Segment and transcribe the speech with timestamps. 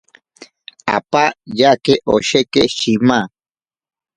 [0.97, 1.23] Apa
[1.59, 3.19] yake osheki shima.